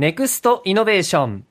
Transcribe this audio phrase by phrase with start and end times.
[0.00, 1.44] ネクストイノベーション。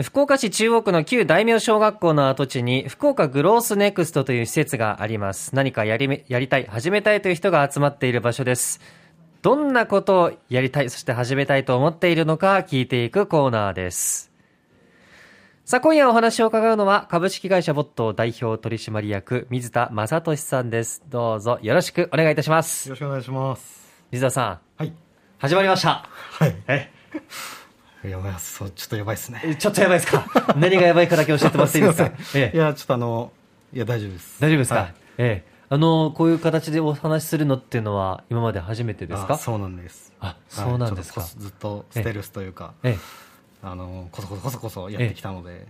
[0.00, 5.54] 福岡市中央区の旧大名小学校の跡地に福岡グロースネクストという施設があります。
[5.54, 8.80] 何かやりやりたい、始めたいという人が集まっている場所です。
[9.42, 14.32] どんなことをやりたい、そして始めたいと思っているのか聞いていくコーナーです。
[15.66, 21.02] さあ、今夜お話を伺うのは、株式会社ボット代表取締役、水田正俊さんです。
[21.10, 22.88] どうぞよろしくお願いいたします。
[22.88, 24.02] よろしくお願いします。
[24.10, 24.94] 水田さん、はい。
[25.36, 26.08] 始まりました。
[26.08, 26.56] はい。
[26.68, 26.90] え、
[28.08, 28.34] やばい。
[28.38, 29.40] そう、ちょっとやばいですね。
[29.44, 30.54] えちょっとやばいですか？
[30.56, 32.04] 何がやばいかだけ教えてもらっていいですか？
[32.06, 32.54] すいません。
[32.54, 33.32] いや、ちょっとあの、
[33.72, 34.40] いや、大丈夫です。
[34.40, 35.54] 大丈夫ですか、はいええ。
[35.70, 39.34] あの、こういう形でお話しするのっていうのは、今まで初めてですか？
[39.34, 40.12] あそうなんです。
[40.20, 42.96] あそうなんですかはいずっとステルスというか、え
[43.66, 45.66] あの、こそこそこそこそやってきたので。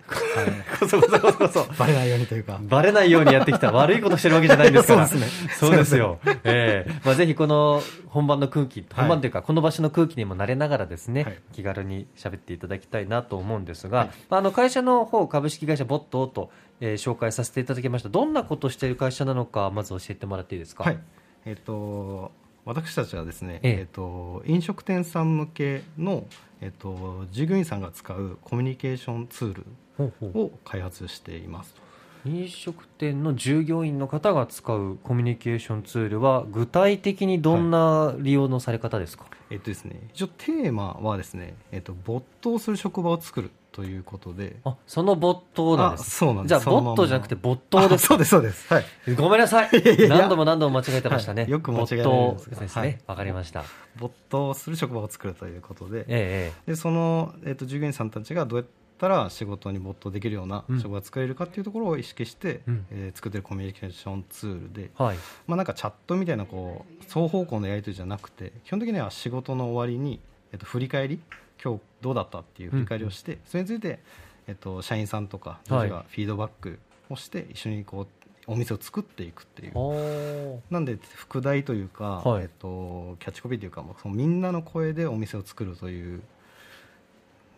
[0.81, 1.65] こそこそこそこそ。
[1.79, 5.07] バレないようにというか、バレないようにやってきた悪いことしてるわけじゃないんですから。
[5.07, 6.19] そうですねそうですよ。
[6.43, 16.51] ええまあぜひこの本番の空気、本番というか、この場所の空気にも慣れながらですね、はい気軽に喋っていただきたいなと思うんですが、はいあの会社の方、株式会社ボットと、
[16.81, 18.09] えー紹介させていただきました。
[18.09, 20.83] どんなことをしている会社なのか、まず教えてもらっていいですか？
[20.85, 20.99] はい。
[21.47, 22.33] えっ、と、
[22.65, 23.73] 私たちはですね、ええ。
[23.81, 26.27] えっ、と、飲食店さん向けの、
[26.61, 31.85] えっ、と、従業員さんが使うコミュニケーションツールを開発していますと。
[32.27, 46.03] 飲食店の従業員の方が使うコミュニケーションツールは具体的にどんな利用のされ方ですか、えっとですね、一応テーマはですね、えっと、没頭する職場を作るということで、あその没頭なんです。
[46.03, 46.49] あそうなんです。
[46.49, 48.73] じゃあボットじゃなくて没頭ですそうです、そうです。
[48.73, 48.85] はい。
[49.17, 49.71] ごめんなさい。
[50.09, 51.51] 何度も何度も間違えてましたね、はい。
[51.51, 53.01] よく間違え没頭んですね。
[53.09, 53.17] わ、はい。
[53.17, 53.65] かりました。
[53.97, 58.67] 没頭する職場を作るということで、ええでその、えっと、従業員さんたちがどうやっ
[58.97, 60.81] たら仕事に没頭できるようなうん。
[60.81, 62.87] 職場を作れるかっていうところを意識して、うん。
[62.93, 65.17] えー作ってるコミュニケーションツールで、ええはい。
[65.49, 70.21] まあ、なんかチャットみたいなこう双方向のやり取りじゃなくて基本的には仕事の終わりに、
[70.53, 71.19] えっと、振り返り
[71.65, 74.01] 今日どうだったっていう振り返りをして、それについて、
[74.47, 76.79] えっと、社員さんとか上司がフィードバック
[77.09, 78.07] をして一緒にこう
[78.47, 80.63] お店を作っていくっていう。
[80.71, 82.43] なんで副題というか、はい。
[82.43, 86.23] えっと、キャッチコピーというかもうそのみんなの声でお店を作るという、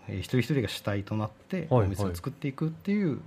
[0.09, 3.20] えー一人一人が主体となってはいお店を作っていくっていう、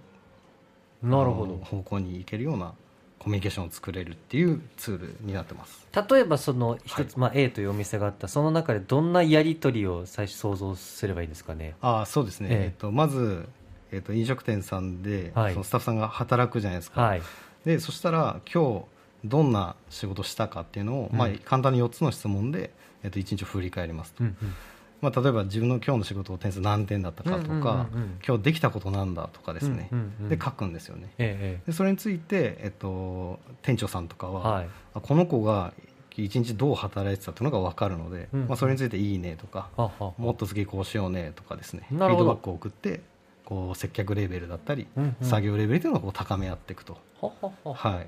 [1.04, 1.58] なるほど。
[1.58, 2.74] 方向に行けるような
[3.20, 5.86] コミュニケーションを作れるっていうツールになってます。
[6.10, 7.08] 例えばその一つ、はい。
[7.18, 8.28] まあ、A というお店があった。
[8.28, 11.76] その中でどんなやり取りを最初想像すればいいんですかね？
[11.82, 12.64] あそうですね、ええ。
[12.66, 13.48] えっと、まず、
[13.92, 15.54] えっと、飲食店さんで、はい。
[15.54, 17.22] そのスタッフさんが働くじゃないですか、はい。
[17.66, 18.86] でそしたら今日
[19.26, 21.18] どんな仕事したかっていうのを、うん。
[21.18, 22.72] まあ、簡単に4つの質問で、
[23.04, 24.54] えっと、1日を振り返りますと、うんうん
[25.02, 27.88] まあ、例えば自分の今日の仕事点数何点だったかとか、
[28.26, 29.90] 今日できたことなんだとかですね、
[30.28, 31.14] で書くんですよね。
[31.18, 34.70] えでそれについて、えっと、店長さんとかは、はい。
[34.94, 35.74] あこの子が
[36.16, 39.70] 一日どう働いてたっていうのが分かるので、うんまあ、それについていいねとか、
[40.18, 41.86] もっと次こうしようねとかですね。
[41.90, 43.02] フィードバックを送って
[43.46, 45.28] こう接客レベルだったり、うんうん。
[45.28, 48.08] 作業レベルというのをこう高め合っていくと、ははははい、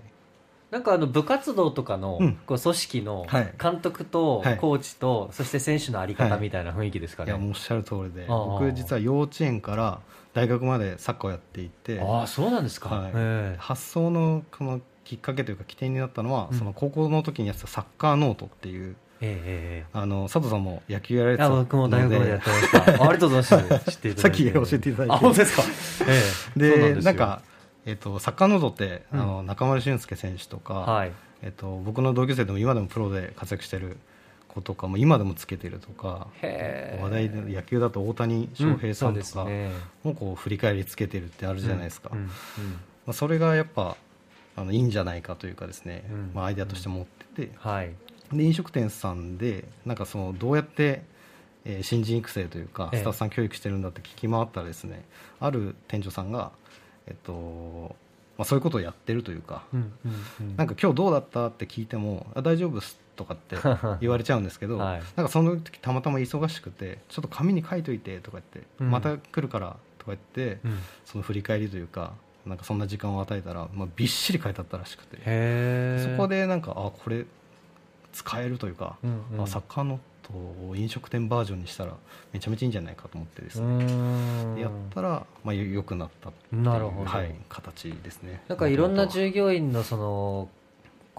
[0.72, 2.36] なんかあの部活動とかのうん。
[2.48, 3.54] こう組織のはい。
[3.62, 4.58] 監督とはい。
[4.58, 6.42] コーチとそして選手のあり方はい。
[6.42, 7.32] みたいな雰囲気ですかね。
[7.32, 8.26] いやもうおっしゃる通りで。
[8.28, 10.00] 僕実は幼稚園から
[10.34, 12.00] 大学までサッカーをやっていて。
[12.00, 12.90] ああそうなんですか。
[12.90, 13.12] はい。
[13.14, 13.58] ええ。
[13.60, 16.58] 発想のこのきっかけというか起点になったのは、うん。
[16.58, 22.78] その高校の時にやってたサッカーノートっていうえええあの佐藤さんも野球やられてたので僕も大学までやってました。
[22.80, 23.92] あありがとうございます。
[24.18, 25.14] さっき教えていただいて。
[25.14, 25.64] あ本当ですか。
[26.08, 26.22] え
[26.58, 26.96] え。
[26.96, 27.42] でなんか、
[27.86, 29.22] えっとサッカーノートって、うん。
[29.22, 31.12] あの中村俊輔選手とか、はい。
[31.44, 33.98] えっと、僕の同級生でも今でもプロで活躍してる
[34.48, 39.48] 子とかも今でもつけてるとか話題で野球だと大谷翔平さんとか
[40.04, 42.18] もこう振り返りつけてるってあるじゃないですか、ま
[43.08, 43.96] あ、それがやっぱ
[44.56, 46.32] あのいいんじゃないかというかですね、うん。
[46.36, 47.92] まあ、アイデアとして持ってて、はい。
[48.32, 51.04] で飲食店さんでなんかそのどうやって、
[51.66, 53.00] えー新人育成というかええ。
[53.00, 55.06] スタッフさん教育してるんだって聞き回ったらですね
[55.40, 56.52] ある店長さんが、
[57.08, 57.96] えっと
[58.38, 60.56] まあ、そういうことをやってるというか、うんうんうん。
[60.58, 63.56] なんか今日どうだったって聞いてもあ大丈夫っすとかって
[64.02, 65.04] 言われちゃうんですけど、はい。
[65.16, 68.90] なんかその時たまたま忙しくてちょっと紙に書いといてとか言って、うん。
[68.92, 70.80] また来るからとか言って、うん。
[71.06, 72.14] その振り返りというか
[72.46, 75.18] なんかそんな時間を与えたら、まあ、びっしり書いてあったらしくて。
[76.16, 77.26] そこでなんかあこれ
[78.12, 79.44] 使えるというか、うんうん。
[79.44, 81.94] あサッカーノートを飲食店バージョンにしたら
[82.34, 87.10] めちゃめちゃいいんじゃないかと思ってですうね、やったら、まあ、よ良くなったっていうなるほど。
[87.10, 88.44] はい、形ですね。
[88.48, 90.50] なんかいろんな従業員のその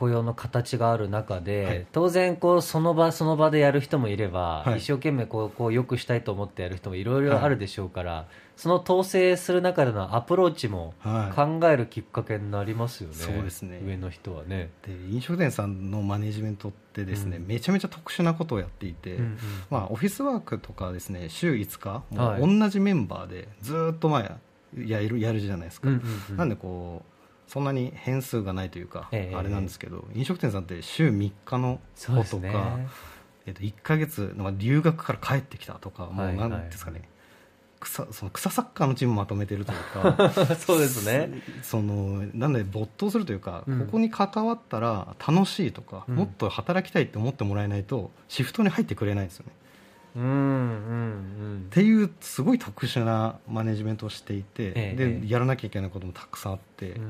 [0.02, 1.86] 雇用の形がある中で、はい。
[1.92, 4.78] 当然こうその場その場でやる人もいれば、はい。
[4.78, 8.26] 一生懸命こうこう良くしたいと思ってやる人もいろいろあるでしょうから、
[8.56, 11.36] その統制する中でのアプローチもはい。
[11.36, 13.80] 考えるきっかけになりますよね、そうですね。
[13.86, 14.70] 上の人はね。
[14.84, 17.46] で飲食店さんのマネジメントってですね、うん。
[17.46, 19.38] めちゃめちゃ特殊なことをやっていて、うんうん。
[19.70, 22.02] まあ、オフィスワークとかですね週5日
[22.40, 24.34] 同じメンバーでずーっと前
[24.76, 26.36] やるやるじゃないですか、うんうんうん。
[26.38, 27.11] なんでこう
[27.46, 29.36] そんなに変数がないというか、ええ。
[29.36, 32.78] あれなんですけど飲食店さんって週3日の子とか、
[33.46, 36.34] えっと、1か月、まあ、留学から帰ってきたとか、もはい。
[36.34, 37.08] うなんですかね。
[37.80, 39.78] 草その草サッカーのチームまとめてるという
[40.16, 41.42] か そうですね。
[41.62, 43.78] そのなんで没頭するというか、うん。
[43.80, 46.14] ここに関わったら楽しいとか、うん。
[46.14, 49.52] もっと働きたいって思ってもらえないとシフトに入ってくれないんですよね
[50.14, 57.00] うんうんっていうすごい特殊なマネジメントをしていて、ええでやらなきゃいけないこともたくさんあって、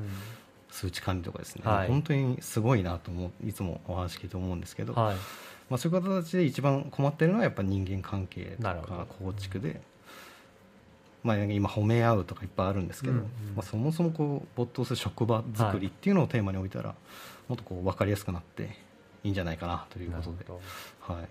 [0.73, 1.87] 数値管理とかですね、はい。
[1.87, 5.15] 本当にすごいなと思ういつもお話聞いて思うんですけど、はい。
[5.69, 9.25] まあ、そういう形で一番困ってるのはやっぱ人間関係とかど。
[9.25, 9.81] 構築で、
[11.23, 13.25] まあ、今褒め合うとかいっぱいあるんですけど、うんうん。
[13.55, 16.95] まあ、そもそもこう没頭する職場作りっていうのをテーマに置いたら、
[17.47, 18.77] もっとこう分かりやすくなって
[19.23, 20.45] いいんじゃないかなということで。
[21.01, 21.27] はい、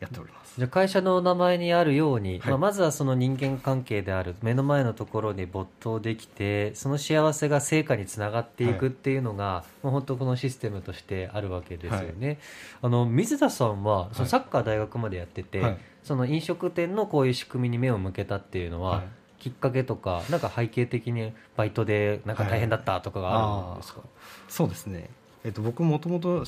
[0.00, 0.54] やっております。
[0.56, 2.50] じゃあ会社の名前にあるように、はい。
[2.50, 12.38] まあ、まずはその人間関係である目の前のところに没頭できてその幸せが成果につながっていくっていうのが、もう本当このシステムとしてあるわけですよね、
[12.82, 15.78] あの水田さんはそのサッカー大学までやってて、はい。
[16.04, 19.02] その飲食店のこういう仕組みに目を向けたっていうのは、はい。
[19.38, 24.00] きっかけとかなんか背景的にバイトでなんか大変だったとかがあるんですか、
[24.48, 25.10] そうですね、
[25.44, 26.44] えっと、僕もともと、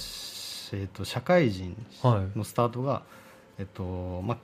[0.73, 2.39] えっと、社会人はい。
[2.39, 3.03] のスタートが、
[3.59, 4.39] えっとまあ、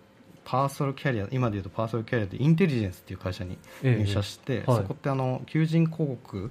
[0.45, 4.03] パーソルキャリア今でいうとパーソルキャリアでインテリジェンスっていう会社にええ。
[4.03, 4.77] 入社して、はい。
[4.79, 6.51] そこってあの求人広告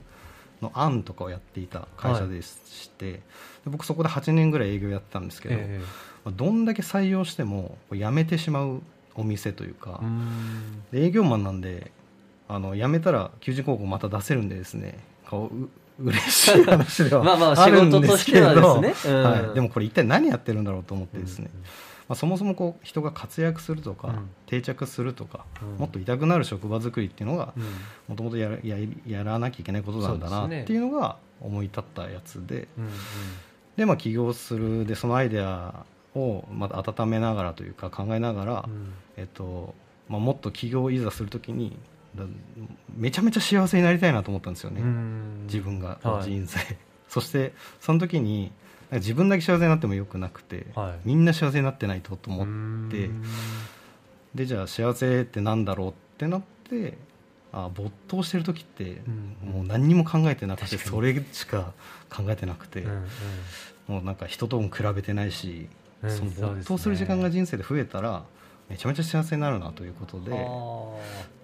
[0.61, 3.21] の案とかをやっていた会社でして、で
[3.65, 5.81] 僕そこで8年ぐらい営業やってたんですけど、え
[6.23, 8.81] まあどんだけ採用しても辞めてしまう
[9.15, 10.01] お店というか
[10.93, 11.91] 営業マンなんで
[12.47, 14.99] あの辞めたら求人広告また出せるんでですね
[15.99, 19.13] 嬉しい話では まあまあ仕事としてはですね。
[19.15, 19.23] うん。
[19.23, 21.67] はい、でもこれ一体何やってるんだろうと思ってですね、うんま
[22.09, 24.29] あ、そもそもこう人が活躍するとか、うん。
[24.47, 25.77] 定着するとか、うん。
[25.77, 27.63] もっと痛くなる職場作りっていうのがうん。
[28.09, 32.67] もともとやらややらなきゃいけないことなんだなっていうのが思い立ったやつで。
[32.77, 32.89] うん
[33.75, 38.93] で、まあ、起業するでそのアイデアをまた温めながらというか考えながら、うん。
[39.17, 39.73] えっと
[40.09, 41.77] まあ、もっと起業をいざするときにだ
[42.95, 45.43] めちゃめちゃ幸せになりたいなと思ったんですよね、うん。
[45.45, 46.23] 自分がはい。
[46.23, 46.59] 人生、
[47.09, 48.51] そしてその時に
[48.91, 50.99] 自分だけ幸せになってもよくなくて、はい。
[51.05, 52.43] みんな幸せになってないとと思
[52.87, 53.05] って。
[53.05, 53.23] うん。
[54.35, 56.97] でじゃあ幸せってなんだろうってなって
[57.51, 59.01] あ没頭してる時って
[59.43, 59.49] うん。
[59.49, 61.73] もう何にも考えてなくてそれしか
[62.09, 63.05] 考えてなくて、うんうん。
[63.87, 65.67] もうなんか人とも比べてないし、
[66.03, 68.25] うんその没頭する時間が人生で増えたら
[68.69, 70.31] めちゃめちゃ幸せになるなということで。
[70.31, 70.97] は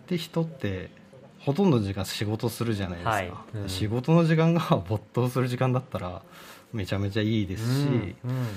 [0.08, 0.90] で人って
[1.40, 3.32] ほとんどの時間仕事するじゃないですか、はい。
[3.56, 3.70] うん。
[3.70, 6.22] 仕事の時間が没頭する時間だったら
[6.74, 8.48] めちゃめちゃいいであすし、うんうん。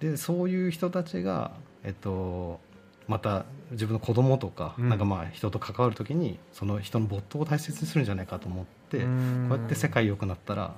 [0.00, 1.52] でそういう人たちが、
[1.84, 2.60] えっと、
[3.06, 4.88] また自分の子供とか,、うん。
[4.88, 9.46] なんかまあ人と関わる時にその人の没頭を大切にするんじゃないかと思って、うん。
[9.48, 10.74] こうやって世界良くなったら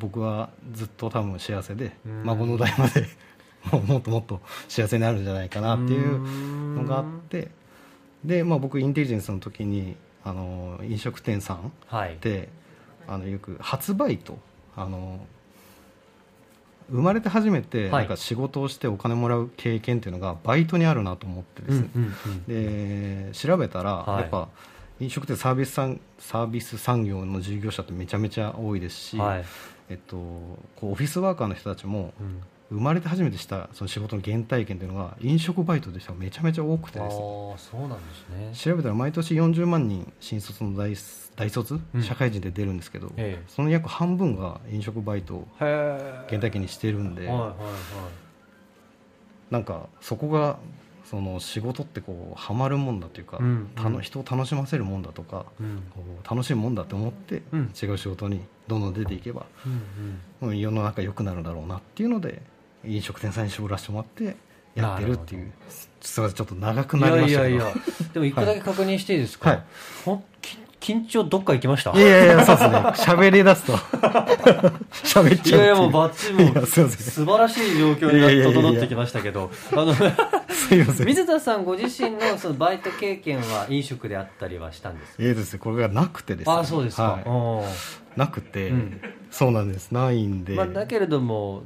[0.00, 2.24] 僕はずっと多分幸せで、うん。
[2.24, 3.06] 孫の代まで
[3.86, 7.50] もっともっと幸せになるんじゃないかなっていうのがあって。
[8.24, 12.18] で、まあ、僕インテリジェンスの時にあの飲食店さんはい。
[12.20, 12.48] で
[13.06, 14.38] あのよく初バイト。
[14.76, 15.24] あの
[16.90, 17.90] 生まれて初めてはい。
[17.90, 21.88] なんか仕事をしてお金もらう経験っていうのがバイトにあるなと思ってですね、
[22.48, 24.20] で調べたら、はい。
[24.22, 24.48] やっぱ
[25.00, 29.44] 飲食店サービス産サービス産業の従業者ってめちゃめちゃ多いですし、はい。
[29.90, 36.12] えっと、こうオフィスワーカーの人たちもうん生まれて初めてしたその仕事の原体験っていうのが飲食バイトでした。
[36.12, 37.22] らめちゃめちゃ多くてですね。
[37.58, 38.52] そうなんですね。
[38.54, 40.94] 調べたら毎年40万人新卒の大
[41.36, 42.02] 大卒、うん。
[42.02, 43.44] 社会人で出るんですけど、ええ。
[43.48, 47.56] その約半分が飲食バイトを原体験にしてるんで、はいはいはい。
[49.50, 50.58] なんかそこが
[51.04, 55.82] その仕事ってこうハマるもんだというか、うんたの人を楽しませるもんだとか、うん。
[55.94, 57.72] こう楽しいもんだって思って、うん。
[57.80, 59.46] 違う仕事にどんどん出ていけば、
[60.40, 60.48] うん。
[60.48, 62.42] うん世の中良くなるだろうなっていうので
[62.86, 64.36] 飲食店さんに絞らせてもらって
[64.74, 65.48] やってるっていなう
[66.00, 67.54] すみませんちょっと長くなりましたけど。
[67.56, 67.74] やいやいや。
[68.12, 69.62] でも一個だけ確認していいですか、はい。
[70.04, 70.22] ほ
[70.80, 71.92] 緊張どっか行きました？
[71.92, 72.76] いやいやいやそうですね。
[72.76, 73.72] 喋り出すと。
[75.02, 75.58] 喋っいちゃうっていう。
[75.60, 76.86] やいやもうバッチリもいう素
[77.24, 79.50] 晴らしい状況いやいやいやに整ってきましたけど。
[79.72, 80.04] あのす
[80.74, 81.06] いません。
[81.06, 85.22] 水田さんご自身のそのバイト経験は飲食であったりはしたんですか？
[85.22, 86.52] ええですねこれがなくてですね。
[86.54, 87.64] ああそうですか、は
[88.16, 88.18] い。
[88.18, 89.00] なくて、うん。
[89.30, 89.90] そうなんです。
[89.90, 91.62] ないんで、まあ、だけれども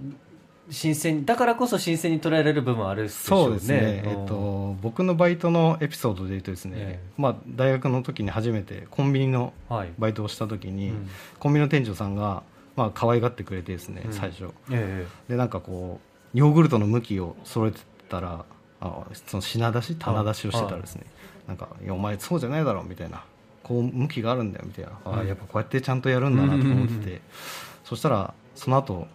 [0.71, 3.51] 新鮮だからこそ新鮮に捉えられる部分はあるでしょうね。
[3.51, 9.93] そうですね、えっと、僕のバイトのエピソードで言うとですね、えまあ、大学の時に初めてコンビニのはい。
[9.99, 11.09] バイトをした時に、うん。
[11.39, 12.43] コンビニの店長さんが、
[12.77, 14.13] まあ可愛がってくれてですね、うん。
[14.13, 14.51] 最初。
[14.71, 16.01] えでなんかこ
[16.35, 18.45] うヨーグルトの向きを揃えてたら
[18.81, 21.07] あその品出し棚出しをしてたらですね、
[21.47, 23.25] なんか「いやお前そうじゃないだろ」みたいな
[23.65, 25.27] 「こう向きがあるんだよ」みたいな、あうん。
[25.27, 27.21] やっぱこうやってちゃんとやるんだなと思ってて、
[27.85, 29.09] そしたらその後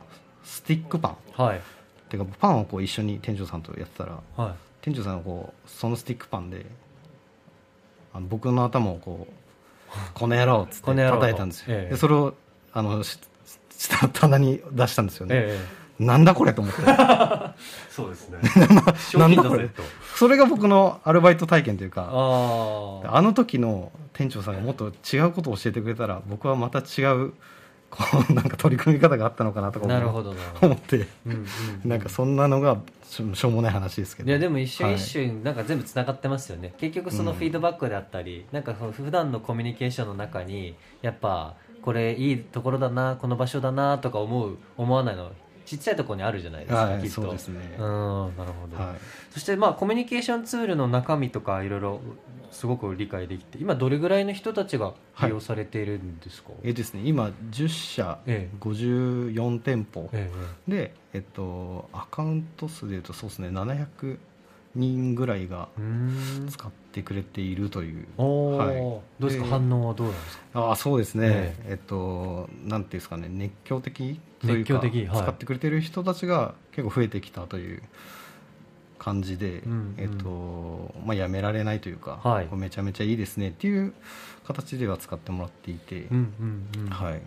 [0.44, 1.18] スティックパン。
[1.40, 1.58] えはい。
[1.58, 1.62] っ
[2.14, 6.66] ていうかパンをこう一緒に店長さんとやってたらは店長さんがこうそのスティックパンで
[8.14, 9.34] あの僕の頭をこう
[10.14, 11.90] 「この野郎」っつって叩いたんですよ、ええ。
[11.92, 12.36] でそれを
[12.72, 13.20] あのし
[13.72, 15.60] 下 棚に出したんですよね、え
[16.00, 16.04] え。
[16.04, 16.82] なんだこれと思って。
[17.90, 18.40] そうですね。
[19.16, 19.68] なんだこれ。
[19.70, 19.82] と
[20.16, 27.34] それが僕のアルバイト体験というかあの時の店長さんがもっと違うことを教えてくれたら僕はまた違う
[27.96, 29.86] こうなんか取り組み方があったのかなとか
[30.62, 31.08] 思って。
[31.26, 31.46] うんうん
[31.86, 34.30] なんかそんなのがしょしょうもない話ですけど。
[34.30, 45.32] いやでも一瞬はい一瞬なんか全部つながってますよね、結局そのフィードバックであったり、なんかその普段のコミュニケーションの中にやっぱこれいいところだなこの場所だなとか思う思わないの
[45.66, 47.22] ちっちゃいところにあるじゃないですか、はいきっと。
[47.22, 47.76] そうですね。
[47.78, 48.96] うんなるほど、はい。
[49.32, 52.02] そしてまあコミュニケーションツールの中身とかいろいろ
[52.54, 58.58] すごく理解できて今どれぐらいの人たちが利用されているんですか、えーですね今10社ええ。
[58.60, 60.10] 54店舗。
[60.14, 60.30] え
[60.68, 64.18] で、えっと、アカウント数でいうとそうですね700
[64.76, 65.68] 人ぐらいが
[66.50, 68.08] 使ってくれているという。
[68.18, 68.78] はい。
[68.78, 69.44] どうですか？
[69.46, 70.44] で反応はどうなんですか？
[70.62, 71.56] ああそうですね、え。
[71.70, 75.22] えっとなんていうんですかね熱狂的というか熱狂的はい。
[75.24, 77.84] 使ってくれてる人たちが結構増えてきたという
[79.04, 79.96] 感じで、うんうん。
[79.98, 82.48] えっとまあ、やめられないというか、はい。
[82.56, 83.94] めちゃめちゃいいですねっていう
[84.46, 86.34] 形では使ってもらっていて、うん
[86.76, 86.90] うんうん。
[86.90, 87.22] はい、なる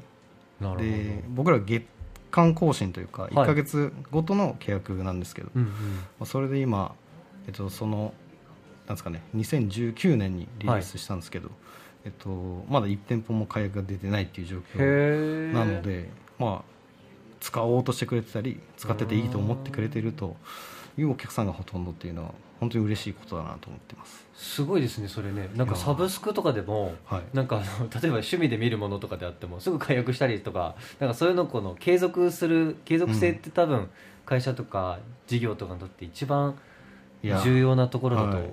[0.69, 0.81] ほど。
[0.81, 1.85] で僕ら月
[2.31, 5.69] 間更新というか1か月ごとの契約なんですけど、うんうん。
[5.69, 5.73] ま
[6.21, 6.95] あそれで今、
[7.47, 8.15] えっと、その
[8.87, 11.51] なんですかね2019年にリリースしたんですけど、
[12.05, 12.29] えっと、
[12.69, 16.77] まだ1店舗も解約が出てないっていう状況なので、まあ、
[17.41, 20.37] 使おうとしてくれてたり使ってていいと思ってくれてると
[20.99, 24.27] いうお客さんがほとんどっていうのは本当に嬉しいことだなと思ってます。
[24.35, 25.49] すごいですねそれね。
[25.55, 27.23] なんかサブスクとかでもはい。
[27.35, 33.89] なんかあの例えば趣味で見るものとかであってもすぐ解約したりとかなんかそういうのこの継続する継続性って多分
[34.25, 36.57] 会社とか事業とかにとって一番
[37.23, 38.51] 重要なところだとはい。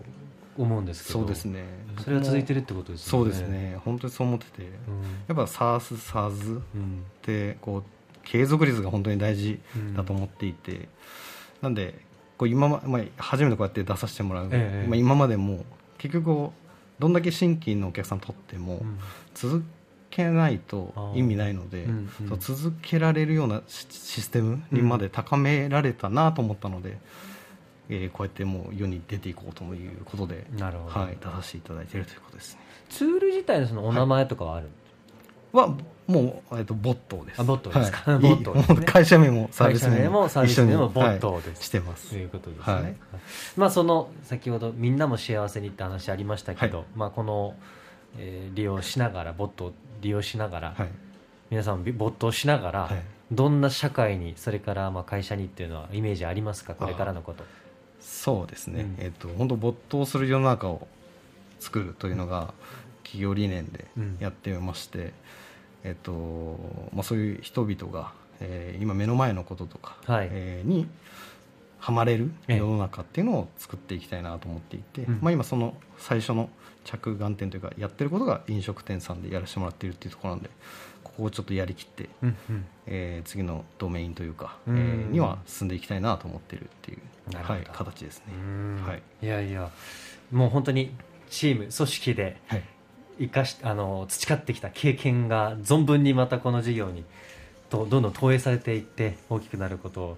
[0.55, 1.63] 思うんですけど、そうですね。
[2.03, 3.21] それは続いてるるってことですね。
[3.21, 3.79] うですね。
[3.83, 5.01] 本当にそう思ってて、うん。
[5.27, 7.83] やっぱ SARS、SARS うんってこう
[8.23, 9.59] 継続率が本当に大事
[9.95, 10.87] だと思っていて、
[11.61, 11.99] なんで
[12.37, 15.65] こう今ま、まあ、初めてこうやって出させてもらう、ええまあ、今までも
[15.97, 16.51] 結局
[16.99, 18.99] どんだけ新規のお客さん取っても、うん。
[19.33, 19.63] 続
[20.09, 22.39] けないと意味ないので、うんうん。
[22.39, 26.97] 続けられるようなシシステムにまで高められたなと思ったので、
[27.89, 32.61] えーこうやってもう世に出ていこうということで、なるほど、はい、出させていただいているということですね。
[32.89, 34.71] ツール自体のそのお名前とかはある、は
[35.53, 37.39] もう、えっと、ボットです。
[37.39, 38.11] あボットですか。
[38.11, 38.83] はい、 ボットですね。
[38.85, 41.43] 会社名もサービス名もサービス名もボットはい。
[41.43, 42.09] ですしてます。
[42.09, 42.15] と。
[42.15, 42.95] いうことですね、はい。
[43.55, 46.87] まあその先ほどみんなも幸せにって話ありましたけど、はい。
[46.95, 47.55] まあこの、
[48.17, 50.89] えー利用しながらボットを利用しながら、はい。
[51.49, 53.01] 皆さんも没頭しながら、はい。
[53.31, 56.73] どんな社会にそれからまあ会社にっていうのはイメージありますか？
[56.73, 57.45] これからのこと。
[58.01, 58.81] そうですね。
[58.81, 58.95] うん。
[58.99, 60.87] えっと、本当没頭する世の中を
[61.59, 62.53] 作るというのが
[63.03, 64.17] 企業理念でうん。
[64.19, 65.13] やってまして、
[65.83, 66.57] えっと、
[66.93, 70.29] まあそういう人々が、えー今目の前のこととか、はい。
[70.31, 70.87] えーに
[71.79, 72.57] はまれるええ。
[72.57, 75.19] 世の中っていうのを作っていきたいなと思っていて、うん。
[75.21, 76.49] まあ今その最初の
[76.85, 80.49] 着眼点というかやってることが飲食店さんでやらせてもらっているっていうところなんで
[81.03, 82.65] ここをちょっとやりきって、うんうん。
[82.87, 86.99] えー次のドメインというか、うんえーには進んでいきたいなと思っているっていう、
[87.35, 88.25] はい、形ですね。
[88.33, 88.83] うん。
[88.85, 89.01] はい。
[89.21, 89.69] いやいや
[90.31, 90.95] もう本当に
[91.29, 92.63] チーム組織ではい
[93.23, 97.03] 生かしあの培ってきた経験が存分にまたこの事業に
[97.69, 100.17] とどんどん投影されていって大きくなることを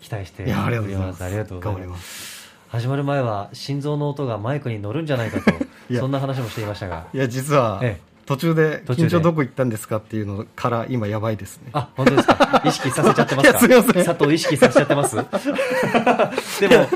[0.00, 1.24] 期待しておりいやありがとうございます。
[1.24, 2.36] ありがとうございまます。
[2.36, 2.50] す。
[2.68, 5.52] 始まる前は心臓の音がマイクに乗るんじゃないかと
[5.98, 7.06] そんな話もしていましたが。
[7.12, 8.10] いや実は、ええ。
[8.26, 9.08] 途中で途中で。
[9.08, 11.70] 緊張どこ行ったんですかっていうのから今やばいですね。
[11.72, 12.62] あ本当ですか。
[12.64, 13.58] 意識させちゃってますか。
[13.82, 15.16] す佐藤意識させちゃってます？
[16.60, 16.86] でも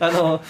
[0.00, 0.40] あの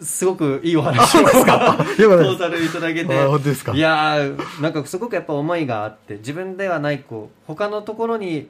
[0.00, 2.80] すごくいいお話をトータルいた。
[2.80, 3.74] だけてあ本当ですか？
[3.74, 8.48] いやーなんかすごくやっぱ思いがあって自分ではないこう他のところに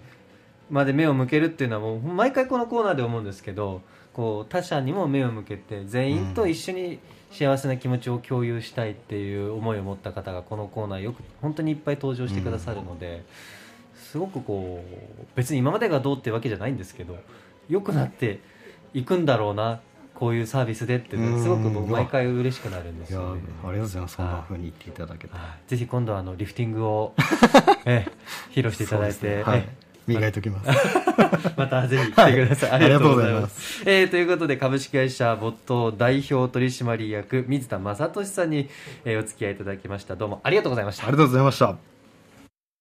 [0.70, 3.80] まで目を向けるっていうのはもう毎回このコーナーで思うんですけど
[4.12, 6.98] こう他者にも目を向けて全員と一緒に
[7.30, 13.24] 幸せな気持ちを共有したいっていう思いを持った方がこのコーナーよく本当にいっぱい登場してくださるので、
[13.94, 17.16] すごくこう別に今までがどうってわけじゃないんですけど
[17.68, 18.40] 良くなって
[18.94, 19.80] いくんだろうな
[20.18, 24.16] こういうサービスでってすごく僕うん毎回嬉しくなるんですよ、ね、ありがとうございます。
[24.16, 25.34] そんなふうに言っていただけて。
[25.34, 25.70] はい。
[25.70, 27.14] ぜひ今度はあのリフティングを、
[27.86, 28.10] ええ
[28.50, 29.88] 披露していただいて、ねはいええ。
[30.08, 30.70] 磨いておきます。
[31.56, 32.70] またぜひ来てください。
[32.70, 32.80] はい。
[32.82, 33.40] ありがとうございま。
[33.42, 33.82] ます。
[33.86, 38.68] えーということで、株式会社没頭代表取締役、水田正俊さんに、
[39.04, 40.16] えーお付き合いいただきました。
[40.16, 41.04] どうもありがとうございました。
[41.04, 41.12] あり。
[41.12, 41.97] がとうございました